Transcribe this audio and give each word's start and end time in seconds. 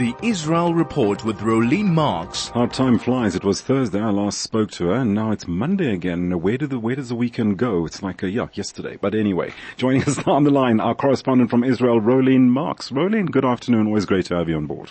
The 0.00 0.16
Israel 0.22 0.72
Report 0.72 1.26
with 1.26 1.40
Rolene 1.40 1.92
Marks. 1.92 2.48
How 2.48 2.64
time 2.64 2.98
flies. 2.98 3.34
It 3.34 3.44
was 3.44 3.60
Thursday 3.60 4.00
I 4.00 4.08
last 4.08 4.40
spoke 4.40 4.70
to 4.70 4.86
her 4.86 4.94
and 4.94 5.14
now 5.14 5.30
it's 5.30 5.46
Monday 5.46 5.92
again. 5.92 6.40
Where 6.40 6.56
did 6.56 6.70
the, 6.70 6.78
where 6.78 6.96
does 6.96 7.10
the 7.10 7.14
weekend 7.14 7.58
go? 7.58 7.84
It's 7.84 8.02
like 8.02 8.22
a 8.22 8.26
yuck 8.26 8.56
yesterday. 8.56 8.96
But 8.98 9.14
anyway, 9.14 9.52
joining 9.76 10.02
us 10.04 10.26
on 10.26 10.44
the 10.44 10.50
line, 10.50 10.80
our 10.80 10.94
correspondent 10.94 11.50
from 11.50 11.62
Israel, 11.62 12.00
Rolene 12.00 12.48
Marks. 12.48 12.88
Rolene, 12.88 13.30
good 13.30 13.44
afternoon. 13.44 13.88
Always 13.88 14.06
great 14.06 14.24
to 14.24 14.36
have 14.36 14.48
you 14.48 14.56
on 14.56 14.64
board. 14.64 14.90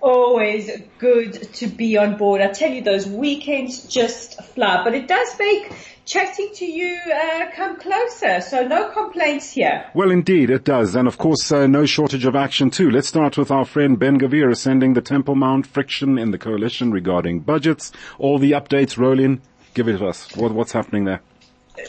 Always 0.00 0.70
good 0.98 1.54
to 1.54 1.66
be 1.66 1.96
on 1.96 2.16
board. 2.16 2.40
I 2.40 2.48
tell 2.48 2.70
you, 2.70 2.82
those 2.82 3.06
weekends 3.06 3.86
just 3.86 4.40
fly, 4.54 4.84
but 4.84 4.94
it 4.94 5.08
does 5.08 5.36
make 5.38 5.72
chatting 6.04 6.50
to 6.54 6.64
you 6.64 6.98
uh, 7.12 7.50
come 7.54 7.76
closer. 7.78 8.40
So 8.40 8.66
no 8.66 8.90
complaints 8.90 9.50
here. 9.50 9.86
Well, 9.94 10.10
indeed, 10.10 10.50
it 10.50 10.64
does. 10.64 10.94
And 10.94 11.06
of 11.06 11.18
course, 11.18 11.52
uh, 11.52 11.66
no 11.66 11.84
shortage 11.84 12.24
of 12.24 12.34
action 12.34 12.70
too. 12.70 12.90
Let's 12.90 13.08
start 13.08 13.36
with 13.36 13.50
our 13.50 13.64
friend 13.64 13.98
Ben 13.98 14.18
Gvir 14.18 14.50
ascending 14.50 14.94
the 14.94 15.02
Temple 15.02 15.34
Mount 15.34 15.66
friction 15.66 16.16
in 16.18 16.30
the 16.30 16.38
coalition 16.38 16.92
regarding 16.92 17.40
budgets. 17.40 17.92
All 18.18 18.38
the 18.38 18.52
updates, 18.52 18.96
Rolene, 18.96 19.40
give 19.74 19.88
it 19.88 19.98
to 19.98 20.06
us. 20.06 20.34
What, 20.34 20.52
what's 20.52 20.72
happening 20.72 21.04
there? 21.04 21.20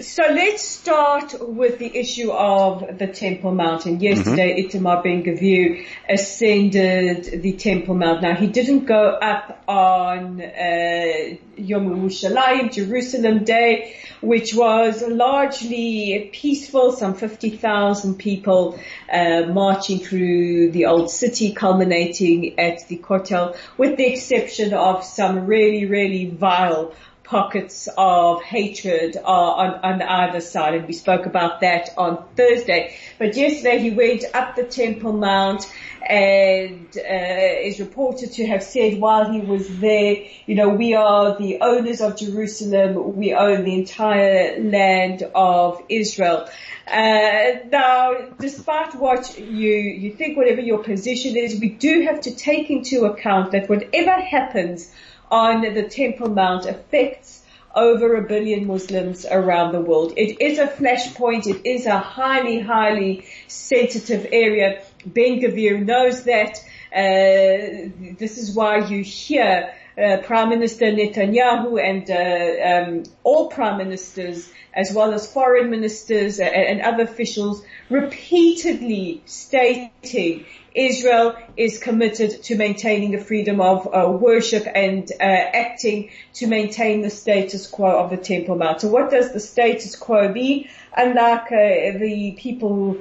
So 0.01 0.23
let's 0.23 0.61
start 0.61 1.35
with 1.41 1.79
the 1.79 1.97
issue 1.97 2.31
of 2.31 2.97
the 2.97 3.07
Temple 3.07 3.53
Mountain. 3.53 3.99
Yesterday, 3.99 4.61
mm-hmm. 4.61 4.77
Itamar 4.77 5.03
Ben 5.03 5.23
Gvir 5.23 5.85
ascended 6.07 7.41
the 7.41 7.53
Temple 7.53 7.95
Mount. 7.95 8.21
Now, 8.21 8.35
he 8.35 8.47
didn't 8.47 8.85
go 8.85 9.09
up 9.09 9.63
on 9.67 10.41
uh, 10.41 11.35
Yom 11.57 11.89
Yerushalayim, 11.89 12.71
Jerusalem 12.71 13.43
Day, 13.43 13.95
which 14.21 14.53
was 14.53 15.01
largely 15.01 16.29
peaceful. 16.33 16.91
Some 16.91 17.15
50,000 17.15 18.15
people 18.15 18.79
uh, 19.11 19.43
marching 19.47 19.99
through 19.99 20.71
the 20.71 20.85
old 20.85 21.09
city, 21.09 21.53
culminating 21.53 22.59
at 22.59 22.87
the 22.87 22.97
Kotel, 22.97 23.57
with 23.77 23.97
the 23.97 24.05
exception 24.05 24.73
of 24.73 25.03
some 25.03 25.45
really, 25.45 25.85
really 25.85 26.29
vile 26.29 26.93
pockets 27.29 27.87
of 27.95 28.41
hatred 28.41 29.15
on, 29.15 29.73
on 29.83 30.01
either 30.01 30.41
side, 30.41 30.73
and 30.73 30.87
we 30.87 30.93
spoke 30.93 31.27
about 31.27 31.61
that 31.61 31.89
on 31.95 32.25
Thursday. 32.35 32.97
But 33.19 33.35
yesterday 33.35 33.77
he 33.77 33.91
went 33.91 34.23
up 34.33 34.55
the 34.55 34.63
Temple 34.63 35.13
Mount 35.13 35.71
and 36.01 36.87
uh, 36.97 37.67
is 37.67 37.79
reported 37.79 38.31
to 38.33 38.47
have 38.47 38.63
said 38.63 38.99
while 38.99 39.31
he 39.31 39.41
was 39.41 39.77
there, 39.77 40.15
you 40.47 40.55
know, 40.55 40.69
we 40.69 40.95
are 40.95 41.37
the 41.37 41.61
owners 41.61 42.01
of 42.01 42.17
Jerusalem, 42.17 43.15
we 43.15 43.33
own 43.33 43.63
the 43.63 43.75
entire 43.75 44.59
land 44.59 45.21
of 45.35 45.83
Israel. 45.87 46.49
Uh, 46.87 47.59
now, 47.71 48.15
despite 48.39 48.95
what 48.95 49.37
you 49.37 49.73
you 49.75 50.13
think, 50.13 50.35
whatever 50.35 50.61
your 50.61 50.83
position 50.83 51.37
is, 51.37 51.59
we 51.59 51.69
do 51.69 52.01
have 52.01 52.21
to 52.21 52.35
take 52.35 52.71
into 52.71 53.05
account 53.05 53.51
that 53.51 53.69
whatever 53.69 54.19
happens 54.19 54.91
on 55.31 55.61
the 55.61 55.83
Temple 55.83 56.29
Mount 56.29 56.65
affects 56.65 57.43
over 57.75 58.15
a 58.15 58.23
billion 58.23 58.65
Muslims 58.65 59.25
around 59.25 59.71
the 59.71 59.81
world. 59.81 60.13
It 60.17 60.41
is 60.41 60.57
a 60.57 60.67
flashpoint. 60.67 61.47
It 61.47 61.65
is 61.65 61.85
a 61.85 61.99
highly, 61.99 62.59
highly 62.59 63.25
sensitive 63.47 64.27
area. 64.31 64.83
Ben 65.05 65.39
Gvir 65.39 65.85
knows 65.85 66.23
that. 66.23 66.57
Uh, 66.91 67.91
this 68.17 68.39
is 68.39 68.55
why 68.55 68.79
you 68.87 69.03
hear 69.03 69.71
uh, 69.95 70.17
Prime 70.23 70.49
Minister 70.49 70.85
Netanyahu 70.85 71.79
and 71.79 72.09
uh, 72.09 72.89
um, 72.89 73.03
all 73.23 73.49
prime 73.49 73.77
ministers, 73.77 74.49
as 74.73 74.91
well 74.91 75.13
as 75.13 75.31
foreign 75.31 75.69
ministers 75.69 76.39
and, 76.39 76.53
and 76.53 76.81
other 76.81 77.03
officials, 77.03 77.63
repeatedly 77.89 79.21
stating 79.25 80.45
Israel 80.79 81.35
is 81.57 81.77
committed 81.79 82.43
to 82.43 82.55
maintaining 82.55 83.11
the 83.11 83.17
freedom 83.17 83.59
of 83.59 83.87
uh, 83.87 84.09
worship 84.09 84.65
and 84.73 85.11
uh, 85.11 85.23
acting 85.23 86.09
to 86.35 86.47
maintain 86.47 87.01
the 87.01 87.09
status 87.09 87.67
quo 87.67 87.99
of 87.99 88.09
the 88.09 88.17
Temple 88.17 88.55
Mount. 88.55 88.81
So 88.81 88.87
what 88.87 89.11
does 89.11 89.33
the 89.33 89.39
status 89.39 89.95
quo 89.95 90.31
mean? 90.31 90.69
Unlike 90.95 91.51
uh, 91.51 91.99
the 91.99 92.35
people 92.37 92.97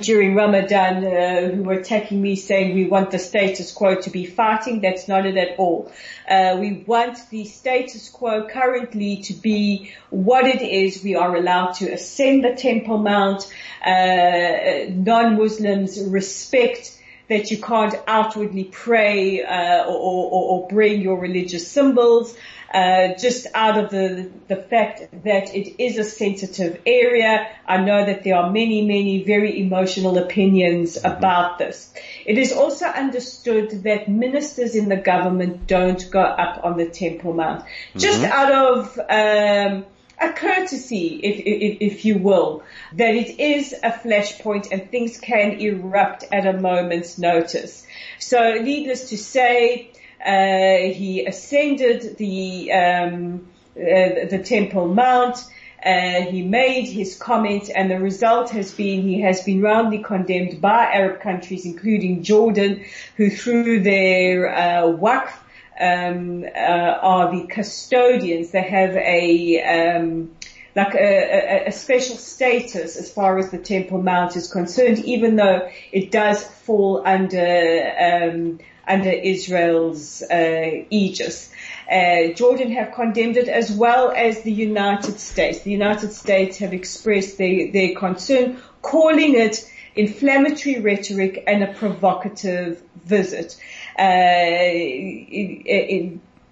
during 0.00 0.34
Ramadan 0.34 1.04
uh, 1.04 1.54
who 1.54 1.62
were 1.64 1.74
attacking 1.74 2.22
me 2.22 2.36
saying 2.36 2.74
we 2.74 2.86
want 2.86 3.10
the 3.10 3.18
status 3.18 3.72
quo 3.72 3.96
to 3.96 4.10
be 4.10 4.26
fighting. 4.26 4.80
That's 4.80 5.06
not 5.08 5.26
it 5.26 5.36
at 5.36 5.58
all. 5.58 5.92
Uh, 6.28 6.56
we 6.60 6.84
want 6.86 7.18
the 7.30 7.44
status 7.44 8.08
quo 8.08 8.48
currently 8.48 9.22
to 9.22 9.34
be 9.34 9.92
what 10.10 10.46
it 10.46 10.62
is. 10.62 11.02
We 11.02 11.14
are 11.16 11.36
allowed 11.36 11.72
to 11.74 11.92
ascend 11.92 12.44
the 12.44 12.54
Temple 12.54 12.98
Mount. 12.98 13.42
Uh, 13.84 14.86
non-Muslims 14.90 16.00
respect 16.00 16.98
that 17.32 17.50
you 17.50 17.56
can't 17.56 17.94
outwardly 18.06 18.64
pray 18.64 19.42
uh, 19.42 19.84
or, 19.86 20.30
or, 20.30 20.42
or, 20.50 20.68
bring 20.68 21.00
your 21.00 21.18
religious 21.18 21.66
symbols, 21.66 22.36
uh, 22.74 23.14
just 23.18 23.46
out 23.54 23.82
of 23.82 23.90
the 23.90 24.30
the 24.48 24.56
fact 24.56 25.08
that 25.24 25.54
it 25.54 25.82
is 25.82 25.96
a 25.96 26.04
sensitive 26.04 26.82
area. 26.84 27.48
I 27.66 27.78
know 27.78 28.04
that 28.04 28.22
there 28.22 28.36
are 28.36 28.50
many, 28.50 28.82
many 28.82 29.24
very 29.24 29.60
emotional 29.60 30.18
opinions 30.18 30.98
mm-hmm. 30.98 31.10
about 31.10 31.58
this. 31.58 31.90
It 32.26 32.36
is 32.36 32.52
also 32.52 32.84
understood 32.84 33.82
that 33.84 34.08
ministers 34.08 34.74
in 34.74 34.90
the 34.90 34.96
government 34.96 35.66
don't 35.66 36.10
go 36.10 36.20
up 36.20 36.62
on 36.64 36.76
the 36.76 36.88
Temple 36.90 37.32
Mount, 37.32 37.64
just 37.96 38.20
mm-hmm. 38.20 38.30
out 38.30 38.52
of 38.52 38.98
um, 39.08 39.86
a 40.20 40.32
courtesy, 40.32 41.20
if, 41.22 41.38
if, 41.38 41.92
if, 41.92 42.04
you 42.04 42.18
will, 42.18 42.62
that 42.94 43.14
it 43.14 43.40
is 43.40 43.72
a 43.82 43.90
flashpoint 43.90 44.70
and 44.70 44.90
things 44.90 45.18
can 45.18 45.60
erupt 45.60 46.24
at 46.30 46.46
a 46.46 46.52
moment's 46.52 47.18
notice. 47.18 47.86
So 48.18 48.54
needless 48.54 49.10
to 49.10 49.18
say, 49.18 49.90
uh, 50.24 50.94
he 50.94 51.26
ascended 51.26 52.16
the, 52.16 52.72
um, 52.72 53.48
uh, 53.76 54.28
the 54.30 54.42
Temple 54.44 54.88
Mount. 54.88 55.38
Uh, 55.84 56.22
he 56.22 56.42
made 56.42 56.84
his 56.84 57.16
comment 57.16 57.68
and 57.74 57.90
the 57.90 57.98
result 57.98 58.50
has 58.50 58.72
been 58.72 59.02
he 59.02 59.22
has 59.22 59.42
been 59.42 59.60
roundly 59.60 60.00
condemned 60.00 60.60
by 60.60 60.84
Arab 60.84 61.20
countries 61.20 61.64
including 61.64 62.22
Jordan 62.22 62.84
who 63.16 63.28
through 63.28 63.80
their 63.80 64.54
uh, 64.54 64.82
waqf 64.82 65.32
um, 65.80 66.44
uh, 66.44 66.58
are 66.58 67.34
the 67.34 67.46
custodians. 67.46 68.50
They 68.50 68.62
have 68.62 68.94
a 68.96 69.62
um, 69.62 70.30
like 70.74 70.94
a, 70.94 71.64
a, 71.64 71.68
a, 71.68 71.72
special 71.72 72.16
status 72.16 72.96
as 72.96 73.12
far 73.12 73.38
as 73.38 73.50
the 73.50 73.58
Temple 73.58 74.02
Mount 74.02 74.36
is 74.36 74.50
concerned, 74.50 75.00
even 75.00 75.36
though 75.36 75.68
it 75.90 76.10
does 76.10 76.42
fall 76.42 77.02
under 77.04 77.92
um, 78.00 78.58
under 78.86 79.10
Israel's 79.10 80.22
uh, 80.22 80.84
aegis. 80.90 81.52
Uh, 81.90 82.32
Jordan 82.34 82.72
have 82.72 82.94
condemned 82.94 83.36
it 83.36 83.48
as 83.48 83.70
well 83.70 84.10
as 84.10 84.42
the 84.42 84.52
United 84.52 85.20
States. 85.20 85.60
The 85.60 85.70
United 85.70 86.12
States 86.12 86.58
have 86.58 86.72
expressed 86.72 87.38
their, 87.38 87.70
their 87.70 87.94
concern, 87.94 88.60
calling 88.80 89.34
it 89.34 89.68
inflammatory 89.94 90.80
rhetoric 90.80 91.44
and 91.46 91.62
a 91.62 91.74
provocative 91.74 92.82
visit. 93.04 93.56
Uh, 93.98 94.02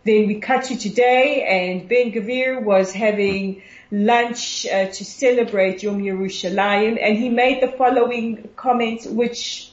then 0.03 0.27
we 0.27 0.41
cut 0.41 0.65
to 0.65 0.77
today 0.77 1.45
and 1.49 1.89
Ben 1.89 2.13
Gvir 2.13 2.63
was 2.63 2.93
having 2.93 3.63
lunch 3.91 4.67
uh, 4.67 4.87
to 4.87 5.05
celebrate 5.05 5.83
Yom 5.83 6.01
Yerushalayim 6.01 6.99
and 7.01 7.19
he 7.19 7.29
made 7.29 7.63
the 7.63 7.69
following 7.69 8.49
comments 8.57 9.07
which 9.07 9.73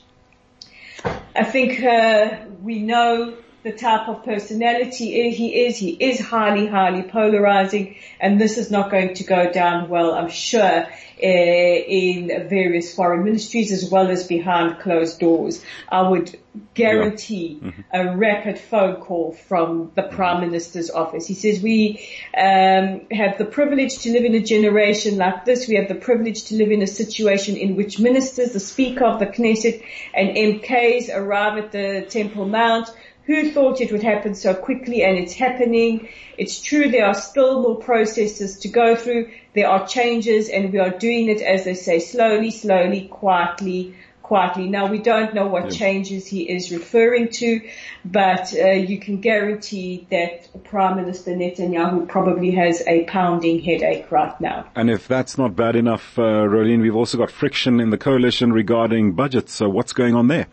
I 1.35 1.43
think 1.43 1.83
uh, 1.83 2.45
we 2.61 2.79
know 2.79 3.37
the 3.63 3.71
type 3.71 4.07
of 4.07 4.23
personality 4.23 5.31
he 5.31 5.65
is. 5.65 5.77
He 5.77 5.89
is 5.91 6.19
highly, 6.19 6.67
highly 6.67 7.03
polarizing 7.03 7.95
and 8.19 8.39
this 8.39 8.57
is 8.57 8.71
not 8.71 8.91
going 8.91 9.15
to 9.15 9.23
go 9.23 9.51
down 9.51 9.89
well, 9.89 10.13
I'm 10.13 10.29
sure, 10.29 10.87
uh, 10.87 11.27
in 11.27 12.27
various 12.47 12.93
foreign 12.93 13.23
ministries 13.23 13.71
as 13.71 13.89
well 13.89 14.09
as 14.09 14.27
behind 14.27 14.79
closed 14.79 15.19
doors. 15.19 15.63
I 15.89 16.07
would 16.07 16.37
guarantee 16.73 17.59
yeah. 17.61 17.69
mm-hmm. 17.69 17.81
a 17.91 18.17
rapid 18.17 18.59
phone 18.59 18.97
call 18.97 19.33
from 19.33 19.91
the 19.95 20.03
Prime 20.03 20.41
Minister's 20.41 20.89
office. 20.89 21.27
He 21.27 21.33
says 21.33 21.61
we 21.61 22.07
um, 22.37 23.07
have 23.11 23.37
the 23.37 23.45
privilege 23.45 23.99
to 23.99 24.11
live 24.11 24.25
in 24.25 24.35
a 24.35 24.41
generation 24.41 25.17
like 25.17 25.45
this. 25.45 25.67
We 25.67 25.75
have 25.75 25.87
the 25.87 25.95
privilege 25.95 26.45
to 26.45 26.55
live 26.55 26.71
in 26.71 26.81
a 26.81 26.87
situation 26.87 27.57
in 27.57 27.75
which 27.75 27.99
ministers, 27.99 28.53
the 28.53 28.59
Speaker 28.59 29.05
of 29.05 29.19
the 29.19 29.27
Knesset 29.27 29.83
and 30.13 30.29
MKs 30.29 31.15
arrive 31.15 31.57
at 31.57 31.71
the 31.71 32.05
Temple 32.09 32.45
Mount 32.45 32.89
who 33.27 33.51
thought 33.51 33.81
it 33.81 33.91
would 33.91 34.01
happen 34.01 34.33
so 34.33 34.53
quickly 34.53 35.03
and 35.03 35.17
it's 35.17 35.33
happening. 35.33 36.07
It's 36.37 36.61
true 36.61 36.89
there 36.89 37.05
are 37.05 37.13
still 37.13 37.61
more 37.61 37.75
processes 37.75 38.59
to 38.59 38.69
go 38.69 38.95
through. 38.95 39.31
There 39.53 39.67
are 39.67 39.85
changes 39.85 40.47
and 40.49 40.71
we 40.71 40.79
are 40.79 40.91
doing 40.91 41.27
it 41.27 41.41
as 41.41 41.65
they 41.65 41.73
say 41.73 41.99
slowly, 41.99 42.51
slowly, 42.51 43.09
quietly, 43.09 43.95
quietly. 44.23 44.69
Now 44.69 44.87
we 44.87 44.99
don't 44.99 45.33
know 45.33 45.45
what 45.47 45.65
yeah. 45.65 45.69
changes 45.71 46.25
he 46.25 46.43
is 46.43 46.71
referring 46.71 47.27
to, 47.33 47.67
but 48.05 48.53
uh, 48.53 48.69
you 48.69 48.97
can 48.97 49.19
guarantee 49.19 50.07
that 50.09 50.63
Prime 50.63 50.95
Minister 50.95 51.31
Netanyahu 51.31 52.07
probably 52.07 52.51
has 52.51 52.81
a 52.87 53.03
pounding 53.05 53.59
headache 53.59 54.09
right 54.09 54.39
now. 54.39 54.69
And 54.73 54.89
if 54.89 55.05
that's 55.05 55.37
not 55.37 55.53
bad 55.53 55.75
enough, 55.75 56.17
uh, 56.17 56.47
Rolene, 56.47 56.81
we've 56.81 56.95
also 56.95 57.17
got 57.17 57.29
friction 57.29 57.81
in 57.81 57.89
the 57.89 57.97
coalition 57.97 58.53
regarding 58.53 59.13
budgets. 59.13 59.51
So 59.51 59.67
what's 59.67 59.91
going 59.91 60.15
on 60.15 60.29
there? 60.29 60.47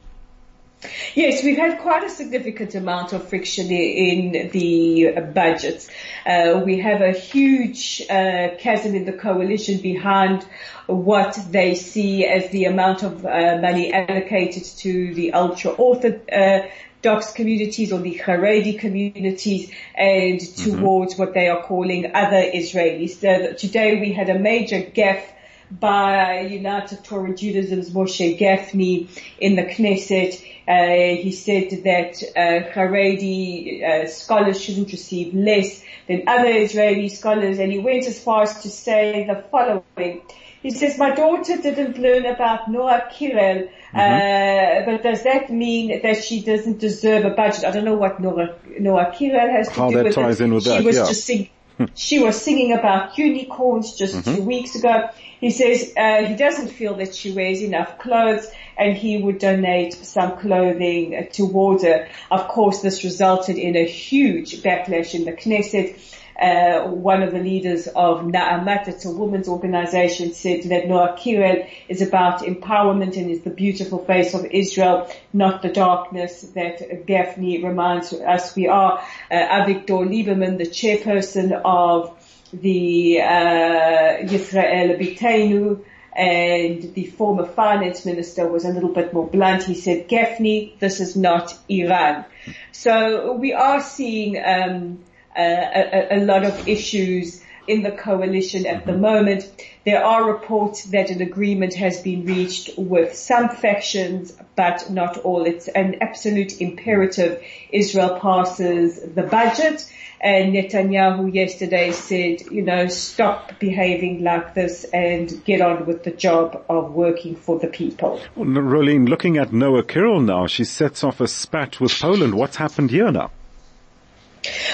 Yes, 1.14 1.42
we've 1.42 1.56
had 1.56 1.80
quite 1.80 2.04
a 2.04 2.10
significant 2.10 2.74
amount 2.74 3.12
of 3.12 3.28
friction 3.28 3.70
in 3.70 4.50
the 4.50 5.30
budgets. 5.34 5.88
Uh, 6.26 6.62
we 6.64 6.80
have 6.80 7.00
a 7.00 7.12
huge 7.12 8.02
uh, 8.08 8.50
chasm 8.58 8.94
in 8.94 9.04
the 9.04 9.12
coalition 9.12 9.80
behind 9.80 10.44
what 10.86 11.38
they 11.50 11.74
see 11.74 12.26
as 12.26 12.50
the 12.50 12.66
amount 12.66 13.02
of 13.02 13.24
uh, 13.24 13.58
money 13.60 13.92
allocated 13.92 14.64
to 14.64 15.14
the 15.14 15.32
ultra-orthodox 15.32 17.32
communities 17.32 17.92
or 17.92 18.00
the 18.00 18.18
Haredi 18.18 18.78
communities 18.78 19.70
and 19.94 20.40
mm-hmm. 20.40 20.78
towards 20.78 21.16
what 21.16 21.34
they 21.34 21.48
are 21.48 21.62
calling 21.62 22.14
other 22.14 22.50
Israelis. 22.54 23.20
So 23.20 23.54
today 23.54 24.00
we 24.00 24.12
had 24.12 24.28
a 24.28 24.38
major 24.38 24.80
gaffe 24.80 25.24
by 25.70 26.40
United 26.40 27.04
Torah 27.04 27.34
Judaism's 27.34 27.90
Moshe 27.90 28.38
Gafni 28.38 29.08
in 29.38 29.56
the 29.56 29.64
Knesset. 29.64 30.42
Uh, 30.66 31.20
he 31.20 31.30
said 31.32 31.70
that 31.84 32.22
uh, 32.36 32.72
Haredi 32.72 33.82
uh, 33.82 34.06
scholars 34.06 34.60
shouldn't 34.60 34.90
receive 34.92 35.34
less 35.34 35.82
than 36.08 36.24
other 36.26 36.50
Israeli 36.50 37.08
scholars, 37.08 37.58
and 37.58 37.70
he 37.70 37.78
went 37.78 38.06
as 38.06 38.22
far 38.22 38.42
as 38.42 38.62
to 38.62 38.70
say 38.70 39.26
the 39.26 39.44
following. 39.50 40.22
He 40.62 40.70
says, 40.70 40.96
my 40.96 41.14
daughter 41.14 41.58
didn't 41.58 41.98
learn 41.98 42.24
about 42.24 42.70
Noah 42.70 43.10
Kirel, 43.12 43.68
mm-hmm. 43.68 43.98
uh, 43.98 44.86
but 44.86 45.02
does 45.02 45.22
that 45.24 45.50
mean 45.50 46.00
that 46.00 46.24
she 46.24 46.40
doesn't 46.40 46.78
deserve 46.78 47.26
a 47.26 47.30
budget? 47.30 47.64
I 47.64 47.70
don't 47.70 47.84
know 47.84 47.96
what 47.96 48.18
Noah, 48.18 48.56
Noah 48.80 49.12
Kirel 49.14 49.50
has 49.52 49.68
to 49.68 49.74
How 49.74 49.90
do 49.90 49.96
that 49.96 50.04
with 50.06 50.14
ties 50.14 50.40
it. 50.40 50.44
in 50.44 50.54
with 50.54 50.64
she 50.64 50.70
that, 50.70 50.82
was 50.82 50.96
yeah. 50.96 51.06
just 51.06 51.26
sing- 51.26 51.50
she 51.94 52.18
was 52.18 52.40
singing 52.40 52.72
about 52.72 53.18
unicorns 53.18 53.96
just 53.96 54.14
mm-hmm. 54.14 54.36
two 54.36 54.42
weeks 54.42 54.74
ago. 54.74 55.08
He 55.40 55.50
says 55.50 55.92
uh, 55.96 56.24
he 56.24 56.36
doesn't 56.36 56.68
feel 56.68 56.94
that 56.94 57.14
she 57.14 57.32
wears 57.32 57.60
enough 57.62 57.98
clothes 57.98 58.46
and 58.78 58.96
he 58.96 59.18
would 59.18 59.38
donate 59.38 59.94
some 59.94 60.38
clothing 60.38 61.28
towards 61.32 61.84
her. 61.84 62.08
Of 62.30 62.48
course, 62.48 62.80
this 62.80 63.04
resulted 63.04 63.56
in 63.56 63.76
a 63.76 63.84
huge 63.84 64.62
backlash 64.62 65.14
in 65.14 65.24
the 65.24 65.32
Knesset. 65.32 65.98
Uh, 66.40 66.88
one 66.88 67.22
of 67.22 67.32
the 67.32 67.38
leaders 67.38 67.86
of 67.86 68.22
Na'amat, 68.22 68.88
it's 68.88 69.04
a 69.04 69.10
women's 69.10 69.48
organization, 69.48 70.32
said 70.32 70.64
that 70.64 70.88
Noah 70.88 71.16
Kirel 71.16 71.68
is 71.88 72.02
about 72.02 72.40
empowerment 72.40 73.16
and 73.16 73.30
is 73.30 73.42
the 73.42 73.50
beautiful 73.50 74.04
face 74.04 74.34
of 74.34 74.44
Israel, 74.46 75.08
not 75.32 75.62
the 75.62 75.68
darkness 75.68 76.42
that 76.54 77.06
Gafni 77.06 77.62
reminds 77.62 78.12
us 78.12 78.56
we 78.56 78.66
are. 78.66 78.98
Uh, 79.30 79.34
Avigdor 79.34 80.08
Lieberman, 80.08 80.58
the 80.58 80.66
chairperson 80.66 81.52
of 81.64 82.12
the 82.52 83.20
uh, 83.20 84.26
Yisrael 84.26 84.98
Beiteinu, 84.98 85.84
and 86.16 86.94
the 86.94 87.06
former 87.06 87.46
finance 87.46 88.04
minister 88.04 88.46
was 88.46 88.64
a 88.64 88.70
little 88.70 88.92
bit 88.92 89.12
more 89.12 89.26
blunt. 89.26 89.64
He 89.64 89.74
said, 89.74 90.08
Gafni, 90.08 90.78
this 90.78 91.00
is 91.00 91.16
not 91.16 91.56
Iran. 91.68 92.24
So 92.70 93.32
we 93.32 93.52
are 93.52 93.80
seeing 93.80 94.42
um, 94.44 95.00
Uh, 95.36 95.40
a, 95.40 96.18
a, 96.18 96.20
lot 96.24 96.44
of 96.44 96.68
issues 96.68 97.42
in 97.66 97.82
the 97.82 97.90
coalition 97.90 98.66
at 98.66 98.86
the 98.86 98.92
moment. 98.92 99.50
There 99.84 100.04
are 100.04 100.32
reports 100.32 100.84
that 100.84 101.10
an 101.10 101.20
agreement 101.22 101.74
has 101.74 102.00
been 102.02 102.24
reached 102.24 102.78
with 102.78 103.16
some 103.16 103.48
factions, 103.48 104.32
but 104.54 104.90
not 104.90 105.18
all. 105.18 105.44
It's 105.44 105.66
an 105.66 105.96
absolute 106.00 106.60
imperative 106.60 107.42
Israel 107.72 108.20
passes 108.20 109.00
the 109.00 109.22
budget 109.22 109.90
and 110.24 110.54
Netanyahu 110.54 111.32
yesterday 111.34 111.92
said, 111.92 112.50
you 112.50 112.62
know, 112.62 112.88
stop 112.88 113.58
behaving 113.58 114.24
like 114.24 114.54
this 114.54 114.84
and 114.84 115.44
get 115.44 115.60
on 115.60 115.84
with 115.84 116.02
the 116.02 116.12
job 116.12 116.64
of 116.70 116.92
working 116.92 117.36
for 117.36 117.58
the 117.58 117.66
people. 117.66 118.20
Well, 118.34 118.46
Rolene, 118.46 119.06
looking 119.06 119.36
at 119.36 119.52
Noah 119.52 119.82
Kirel 119.82 120.24
now, 120.24 120.46
she 120.46 120.64
sets 120.64 121.04
off 121.04 121.20
a 121.20 121.28
spat 121.28 121.78
with 121.78 121.92
Poland. 121.92 122.34
What's 122.34 122.56
happened 122.56 122.90
here 122.90 123.12
now? 123.12 123.32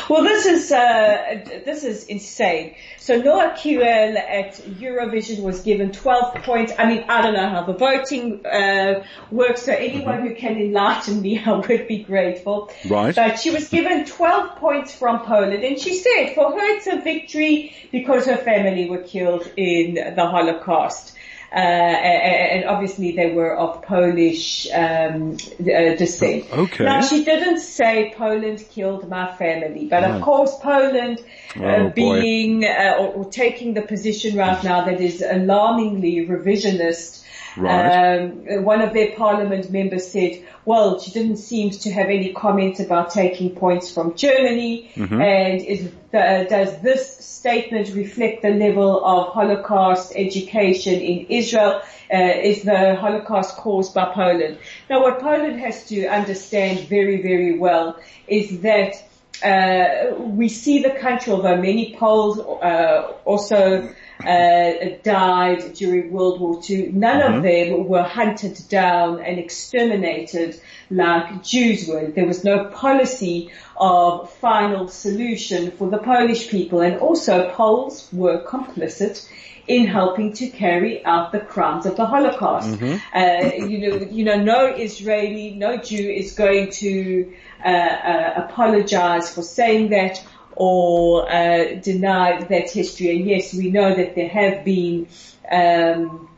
Well, 0.08 0.22
this 0.22 0.46
is 0.46 0.72
uh, 0.72 1.62
this 1.64 1.84
is 1.84 2.04
insane. 2.04 2.74
So 2.98 3.20
Noah 3.20 3.54
Kirel 3.56 4.16
at 4.16 4.54
Eurovision 4.56 5.42
was 5.42 5.62
given 5.62 5.92
12 5.92 6.42
points. 6.42 6.72
I 6.78 6.86
mean, 6.86 7.04
I 7.08 7.22
don't 7.22 7.34
know 7.34 7.48
how 7.48 7.64
the 7.64 7.72
voting 7.72 8.44
uh, 8.44 9.04
works, 9.30 9.62
so 9.62 9.72
anyone 9.72 10.18
mm-hmm. 10.18 10.28
who 10.28 10.34
can 10.34 10.56
enlighten 10.56 11.20
me, 11.22 11.38
I 11.46 11.52
would 11.52 11.88
be 11.88 12.02
grateful. 12.02 12.72
Right. 12.88 13.14
But 13.14 13.38
she 13.38 13.50
was 13.50 13.68
given 13.68 14.04
12 14.06 14.56
points 14.56 14.94
from 14.94 15.20
Poland, 15.20 15.62
and 15.62 15.78
she 15.78 15.94
said 15.94 16.34
for 16.34 16.52
her 16.52 16.76
it's 16.76 16.86
a 16.86 17.00
victory 17.00 17.74
because 17.92 18.26
her 18.26 18.36
family 18.36 18.88
were 18.90 19.02
killed 19.02 19.50
in 19.56 19.94
the 19.94 20.26
Holocaust. 20.26 21.16
Uh, 21.52 21.56
and 21.56 22.64
obviously 22.64 23.16
they 23.16 23.32
were 23.32 23.56
of 23.56 23.82
Polish 23.82 24.70
um, 24.72 25.32
uh, 25.32 25.96
descent. 25.96 26.46
Okay. 26.52 26.84
Now 26.84 27.00
she 27.00 27.24
didn't 27.24 27.58
say 27.58 28.14
Poland 28.16 28.64
killed 28.70 29.08
my 29.08 29.34
family, 29.34 29.86
but 29.86 30.04
of 30.04 30.22
course 30.22 30.56
Poland 30.62 31.18
uh, 31.56 31.64
oh, 31.64 31.90
being 31.90 32.64
uh, 32.64 32.94
or, 33.00 33.08
or, 33.08 33.24
taking 33.24 33.74
the 33.74 33.82
position 33.82 34.36
right 34.36 34.62
now 34.62 34.84
that 34.84 35.00
is 35.00 35.22
alarmingly 35.22 36.24
revisionist. 36.24 37.24
Right. 37.56 38.18
Um, 38.18 38.64
one 38.64 38.80
of 38.80 38.92
their 38.92 39.12
parliament 39.16 39.70
members 39.70 40.10
said, 40.10 40.44
well, 40.64 41.00
she 41.00 41.10
didn't 41.10 41.38
seem 41.38 41.70
to 41.70 41.90
have 41.90 42.06
any 42.06 42.32
comment 42.32 42.80
about 42.80 43.10
taking 43.10 43.56
points 43.56 43.92
from 43.92 44.14
Germany. 44.14 44.90
Mm-hmm. 44.94 45.20
And 45.20 45.60
is, 45.62 45.90
the, 46.12 46.46
does 46.48 46.80
this 46.80 47.16
statement 47.18 47.94
reflect 47.94 48.42
the 48.42 48.50
level 48.50 49.04
of 49.04 49.32
Holocaust 49.32 50.12
education 50.14 50.94
in 50.94 51.26
Israel? 51.28 51.82
Uh, 52.12 52.16
is 52.16 52.62
the 52.62 52.96
Holocaust 52.96 53.56
caused 53.56 53.94
by 53.94 54.12
Poland? 54.12 54.58
Now 54.88 55.02
what 55.02 55.20
Poland 55.20 55.60
has 55.60 55.86
to 55.88 56.06
understand 56.06 56.88
very, 56.88 57.22
very 57.22 57.58
well 57.58 57.98
is 58.26 58.60
that 58.60 58.94
uh, 59.42 60.14
we 60.18 60.48
see 60.48 60.82
the 60.82 60.90
country, 60.90 61.32
although 61.32 61.56
many 61.56 61.96
Poles 61.98 62.38
uh, 62.38 63.12
also 63.24 63.88
uh, 64.26 64.96
died 65.02 65.74
during 65.74 66.12
World 66.12 66.40
War 66.40 66.60
II. 66.68 66.92
None 66.92 67.20
mm-hmm. 67.20 67.34
of 67.36 67.42
them 67.42 67.88
were 67.88 68.02
hunted 68.02 68.58
down 68.68 69.20
and 69.20 69.38
exterminated 69.38 70.60
like 70.90 71.42
Jews 71.42 71.86
were. 71.86 72.06
There 72.06 72.26
was 72.26 72.44
no 72.44 72.64
policy 72.64 73.50
of 73.76 74.32
final 74.34 74.88
solution 74.88 75.70
for 75.72 75.88
the 75.88 75.98
Polish 75.98 76.48
people 76.48 76.80
and 76.80 76.98
also 76.98 77.50
Poles 77.50 78.08
were 78.12 78.42
complicit 78.44 79.26
in 79.66 79.86
helping 79.86 80.32
to 80.32 80.48
carry 80.48 81.04
out 81.04 81.30
the 81.30 81.38
crimes 81.38 81.86
of 81.86 81.96
the 81.96 82.04
Holocaust. 82.04 82.70
Mm-hmm. 82.70 83.16
Uh, 83.16 83.66
you 83.66 83.78
know, 83.78 83.96
you 84.10 84.24
know, 84.24 84.42
no 84.42 84.66
Israeli, 84.66 85.50
no 85.52 85.76
Jew 85.76 86.10
is 86.10 86.32
going 86.32 86.72
to 86.72 87.32
uh, 87.64 87.68
uh, 87.68 88.32
apologize 88.48 89.32
for 89.32 89.42
saying 89.42 89.90
that 89.90 90.24
or 90.56 91.30
uh, 91.30 91.74
deny 91.80 92.42
that 92.44 92.70
history. 92.70 93.16
And 93.16 93.26
yes, 93.26 93.54
we 93.54 93.70
know 93.70 93.94
that 93.94 94.14
there 94.14 94.28
have 94.28 94.64
been 94.64 95.08
um, 95.50 96.28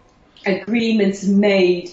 agreements 0.47 1.25
made 1.25 1.91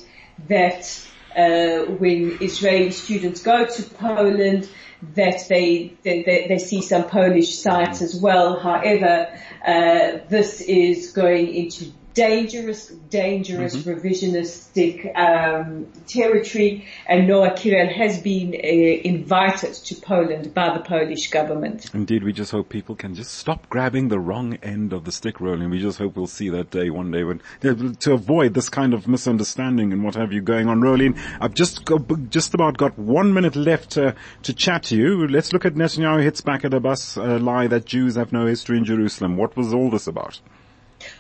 that 0.47 1.07
uh, 1.35 1.91
when 1.93 2.37
Israeli 2.41 2.91
students 2.91 3.41
go 3.41 3.65
to 3.65 3.83
Poland, 3.83 4.69
that 5.15 5.45
they, 5.47 5.93
they, 6.03 6.23
they 6.23 6.57
see 6.57 6.81
some 6.81 7.05
Polish 7.05 7.57
sites 7.57 8.01
as 8.01 8.15
well. 8.15 8.59
However, 8.59 9.33
uh, 9.65 10.19
this 10.27 10.61
is 10.61 11.11
going 11.11 11.53
into 11.53 11.91
dangerous, 12.13 12.87
dangerous 12.87 13.75
mm-hmm. 13.75 13.89
revisionistic 13.89 15.17
um, 15.17 15.87
territory, 16.07 16.85
and 17.07 17.27
Noah 17.27 17.51
Kirel 17.51 17.91
has 17.93 18.21
been 18.21 18.53
uh, 18.53 18.57
invited 18.57 19.73
to 19.73 19.95
Poland 19.95 20.53
by 20.53 20.73
the 20.73 20.83
Polish 20.83 21.29
government. 21.29 21.93
Indeed, 21.93 22.23
we 22.23 22.33
just 22.33 22.51
hope 22.51 22.69
people 22.69 22.95
can 22.95 23.15
just 23.15 23.33
stop 23.35 23.69
grabbing 23.69 24.09
the 24.09 24.19
wrong 24.19 24.55
end 24.63 24.93
of 24.93 25.05
the 25.05 25.11
stick 25.11 25.35
Rolene. 25.37 25.69
We 25.69 25.79
just 25.79 25.97
hope 25.97 26.15
we'll 26.15 26.27
see 26.27 26.49
that 26.49 26.71
day 26.71 26.89
one 26.89 27.11
day 27.11 27.23
when 27.23 27.41
to 27.61 28.13
avoid 28.13 28.53
this 28.53 28.69
kind 28.69 28.93
of 28.93 29.07
misunderstanding 29.07 29.93
and 29.93 30.03
what 30.03 30.15
have 30.15 30.33
you 30.33 30.41
going 30.41 30.67
on. 30.67 30.81
Rolene, 30.81 31.17
I've 31.39 31.53
just 31.53 31.85
got, 31.85 32.29
just 32.29 32.53
about 32.53 32.77
got 32.77 32.97
one 32.97 33.33
minute 33.33 33.55
left 33.55 33.91
to, 33.91 34.15
to 34.43 34.53
chat 34.53 34.83
to 34.83 34.95
you. 34.95 35.27
Let's 35.27 35.53
look 35.53 35.65
at 35.65 35.75
Netanyahu 35.75 36.23
hits 36.23 36.41
back 36.41 36.65
at 36.65 36.73
Abbas 36.73 37.17
uh, 37.17 37.39
lie 37.39 37.67
that 37.67 37.85
Jews 37.85 38.15
have 38.15 38.31
no 38.31 38.45
history 38.45 38.77
in 38.77 38.85
Jerusalem. 38.85 39.37
What 39.37 39.55
was 39.55 39.73
all 39.73 39.89
this 39.89 40.07
about? 40.07 40.39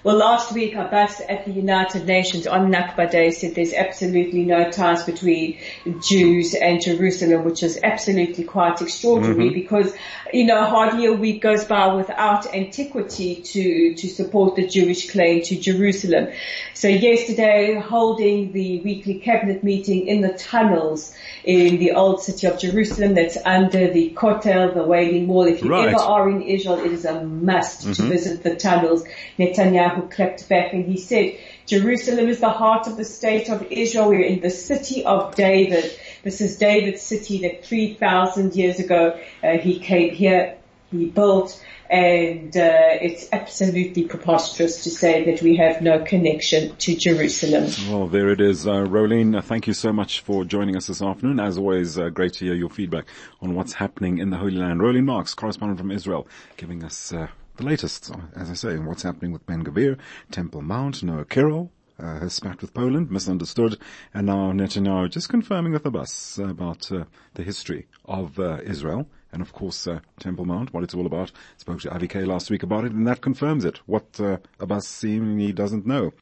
Well, 0.03 0.17
last 0.17 0.51
week 0.53 0.75
Abbas 0.75 1.21
at 1.27 1.45
the 1.45 1.51
United 1.51 2.05
Nations 2.05 2.47
on 2.47 2.71
Nakba 2.71 3.09
Day 3.09 3.31
said 3.31 3.55
there's 3.55 3.73
absolutely 3.73 4.43
no 4.43 4.69
ties 4.71 5.03
between 5.03 5.57
Jews 6.01 6.53
and 6.53 6.81
Jerusalem, 6.81 7.45
which 7.45 7.63
is 7.63 7.79
absolutely 7.81 8.43
quite 8.43 8.81
extraordinary 8.81 9.45
mm-hmm. 9.45 9.53
because, 9.53 9.93
you 10.33 10.45
know, 10.45 10.65
hardly 10.65 11.05
a 11.05 11.13
week 11.13 11.41
goes 11.41 11.65
by 11.65 11.93
without 11.93 12.53
antiquity 12.53 13.35
to, 13.37 13.95
to 13.95 14.07
support 14.07 14.55
the 14.55 14.67
Jewish 14.67 15.09
claim 15.11 15.43
to 15.43 15.57
Jerusalem. 15.57 16.29
So 16.73 16.87
yesterday 16.87 17.75
holding 17.75 18.51
the 18.51 18.81
weekly 18.81 19.19
cabinet 19.19 19.63
meeting 19.63 20.07
in 20.07 20.21
the 20.21 20.33
tunnels 20.33 21.13
in 21.43 21.79
the 21.79 21.91
old 21.91 22.21
city 22.21 22.47
of 22.47 22.59
Jerusalem 22.59 23.15
that's 23.15 23.37
under 23.45 23.91
the 23.91 24.13
Kotel, 24.13 24.73
the 24.73 24.83
Wailing 24.83 25.27
Wall. 25.27 25.47
If 25.47 25.63
you 25.63 25.71
right. 25.71 25.89
ever 25.89 25.97
are 25.97 26.29
in 26.29 26.41
Israel, 26.41 26.79
it 26.79 26.91
is 26.91 27.05
a 27.05 27.23
must 27.23 27.81
mm-hmm. 27.81 27.93
to 27.93 28.03
visit 28.03 28.43
the 28.43 28.55
tunnels. 28.55 29.03
Netanyahu 29.37 29.68
clapped 30.09 30.47
back 30.49 30.73
and 30.73 30.85
he 30.85 30.97
said, 30.97 31.37
Jerusalem 31.65 32.27
is 32.27 32.39
the 32.39 32.49
heart 32.49 32.87
of 32.87 32.97
the 32.97 33.05
state 33.05 33.49
of 33.49 33.63
Israel. 33.71 34.09
We're 34.09 34.21
in 34.21 34.41
the 34.41 34.49
city 34.49 35.05
of 35.05 35.35
David. 35.35 35.91
This 36.23 36.41
is 36.41 36.57
David's 36.57 37.01
city 37.01 37.41
that 37.41 37.65
3,000 37.65 38.55
years 38.55 38.79
ago 38.79 39.19
uh, 39.43 39.57
he 39.57 39.79
came 39.79 40.13
here, 40.13 40.57
he 40.91 41.05
built, 41.05 41.63
and 41.89 42.55
uh, 42.55 42.97
it's 43.01 43.29
absolutely 43.31 44.03
preposterous 44.03 44.83
to 44.83 44.91
say 44.91 45.25
that 45.25 45.41
we 45.41 45.57
have 45.57 45.81
no 45.81 46.03
connection 46.03 46.75
to 46.77 46.95
Jerusalem. 46.95 47.71
Well, 47.91 48.07
there 48.07 48.29
it 48.29 48.41
is. 48.41 48.67
Uh, 48.67 48.85
Rolene, 48.85 49.35
uh, 49.35 49.41
thank 49.41 49.65
you 49.65 49.73
so 49.73 49.91
much 49.91 50.19
for 50.19 50.45
joining 50.45 50.75
us 50.75 50.87
this 50.87 51.01
afternoon. 51.01 51.39
As 51.39 51.57
always, 51.57 51.97
uh, 51.97 52.09
great 52.09 52.33
to 52.33 52.45
hear 52.45 52.53
your 52.53 52.69
feedback 52.69 53.05
on 53.41 53.55
what's 53.55 53.73
happening 53.73 54.19
in 54.19 54.29
the 54.29 54.37
Holy 54.37 54.57
Land. 54.57 54.81
Rolene 54.81 55.05
Marks, 55.05 55.33
correspondent 55.33 55.79
from 55.79 55.89
Israel, 55.89 56.27
giving 56.57 56.83
us 56.83 57.11
uh, 57.11 57.27
the 57.59 57.65
latest, 57.65 58.09
as 58.37 58.49
I 58.49 58.53
say, 58.53 58.71
and 58.71 58.87
what's 58.87 59.03
happening 59.03 59.33
with 59.33 59.45
Ben 59.45 59.65
Gvir, 59.65 59.97
Temple 60.31 60.61
Mount, 60.61 61.03
Noah 61.03 61.25
Kirel, 61.25 61.69
uh, 61.99 62.17
has 62.19 62.33
spat 62.33 62.61
with 62.61 62.73
Poland, 62.73 63.11
misunderstood, 63.11 63.77
and 64.13 64.27
now 64.27 64.53
Netanyahu 64.53 65.09
just 65.09 65.27
confirming 65.27 65.73
with 65.73 65.85
Abbas 65.85 66.39
about 66.39 66.89
uh, 66.89 67.03
the 67.33 67.43
history 67.43 67.87
of 68.05 68.39
uh, 68.39 68.59
Israel 68.63 69.09
and 69.33 69.41
of 69.41 69.51
course 69.51 69.87
uh, 69.87 69.99
Temple 70.19 70.45
Mount, 70.45 70.73
what 70.73 70.83
it's 70.83 70.93
all 70.93 71.05
about. 71.05 71.33
Spoke 71.57 71.81
to 71.81 71.93
Avi 71.93 72.07
K 72.07 72.23
last 72.23 72.49
week 72.49 72.63
about 72.63 72.85
it, 72.85 72.93
and 72.93 73.05
that 73.05 73.19
confirms 73.19 73.65
it. 73.65 73.77
What 73.85 74.19
uh, 74.21 74.37
Abbas 74.61 74.87
seemingly 74.87 75.51
doesn't 75.51 75.85
know. 75.85 76.13